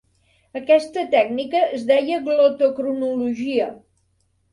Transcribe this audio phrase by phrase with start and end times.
[0.59, 3.69] Aquesta tècnica es deia glotocronologia.